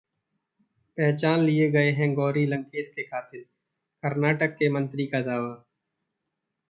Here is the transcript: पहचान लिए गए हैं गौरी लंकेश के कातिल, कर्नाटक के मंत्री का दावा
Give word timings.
पहचान 0.97 1.39
लिए 1.39 1.69
गए 1.71 1.91
हैं 1.91 2.13
गौरी 2.13 2.45
लंकेश 2.45 2.87
के 2.95 3.03
कातिल, 3.03 3.41
कर्नाटक 4.03 4.55
के 4.55 4.69
मंत्री 4.69 5.07
का 5.07 5.21
दावा 5.21 5.53